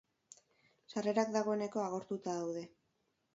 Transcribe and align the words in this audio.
Sarrerak 0.93 1.29
dagoeneko 1.35 1.83
agortuta 1.89 2.35
daude. 2.41 2.65